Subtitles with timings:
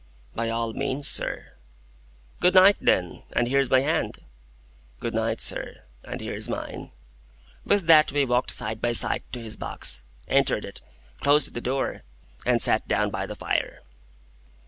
[0.33, 1.53] "By all means, sir."
[2.39, 4.17] "Good night, then, and here's my hand."
[4.99, 6.89] "Good night, sir, and here's mine."
[7.65, 10.81] With that we walked side by side to his box, entered it,
[11.19, 12.01] closed the door,
[12.47, 13.83] and sat down by the fire.